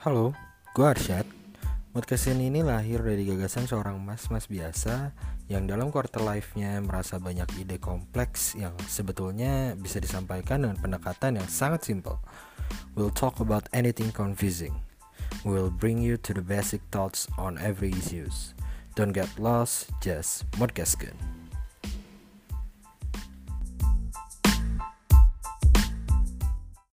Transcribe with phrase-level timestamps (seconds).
[0.00, 0.32] Halo,
[0.72, 1.28] gue Arsyad.
[1.92, 5.12] Podcast ini lahir dari gagasan seorang mas-mas biasa
[5.52, 11.44] yang dalam quarter life-nya merasa banyak ide kompleks yang sebetulnya bisa disampaikan dengan pendekatan yang
[11.52, 12.16] sangat simple.
[12.96, 14.72] We'll talk about anything confusing.
[15.44, 18.56] We'll bring you to the basic thoughts on every issues.
[18.96, 21.29] Don't get lost, just podcast good.